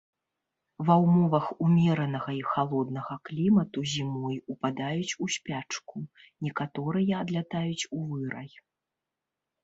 [0.85, 5.97] Ва ўмовах умеранага і халоднага клімату зімой упадаюць у спячку,
[6.47, 8.51] некаторыя адлятаюць у вырай.